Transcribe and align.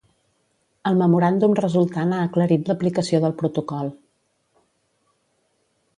El 0.91 0.95
memoràndum 1.01 1.53
resultant 1.59 2.15
ha 2.17 2.23
aclarit 2.29 2.71
l'aplicació 2.71 3.21
del 3.27 3.37
protocol. 3.43 3.95